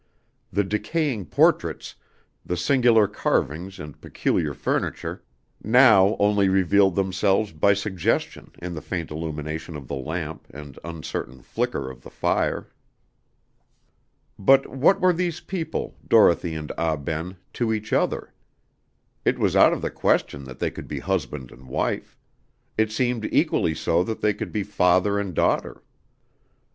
The 0.51 0.63
decaying 0.63 1.27
portraits, 1.27 1.93
the 2.43 2.57
singular 2.57 3.07
carvings 3.07 3.79
and 3.79 4.01
peculiar 4.01 4.55
furniture, 4.55 5.23
now 5.63 6.15
only 6.17 6.49
revealed 6.49 6.95
themselves 6.95 7.51
by 7.51 7.75
suggestion 7.75 8.49
in 8.57 8.73
the 8.73 8.81
faint 8.81 9.11
illumination 9.11 9.75
of 9.77 9.87
the 9.87 9.93
lamp 9.95 10.47
and 10.51 10.79
uncertain 10.83 11.43
flicker 11.43 11.87
of 11.91 12.01
the 12.01 12.09
fire. 12.09 12.65
But 14.39 14.65
what 14.69 14.99
were 14.99 15.13
these 15.13 15.39
people, 15.39 15.95
Dorothy 16.07 16.55
and 16.55 16.71
Ah 16.79 16.95
Ben, 16.95 17.37
to 17.53 17.71
each 17.71 17.93
other? 17.93 18.33
It 19.23 19.37
was 19.37 19.55
out 19.55 19.71
of 19.71 19.83
the 19.83 19.91
question 19.91 20.45
that 20.45 20.57
they 20.57 20.71
could 20.71 20.87
be 20.87 20.97
husband 20.97 21.51
and 21.51 21.67
wife 21.67 22.17
it 22.75 22.91
seemed 22.91 23.25
equally 23.31 23.75
so 23.75 24.03
that 24.03 24.21
they 24.21 24.33
could 24.33 24.51
be 24.51 24.63
father 24.63 25.19
and 25.19 25.35
daughter. 25.35 25.83